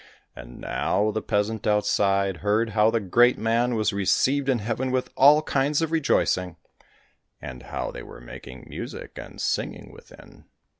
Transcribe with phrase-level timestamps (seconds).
[0.35, 5.11] And now the peasant outside, heard how the great man was received in heaven with
[5.15, 6.55] all kinds of rejoicing,
[7.39, 10.45] and how they were making music, and singing within.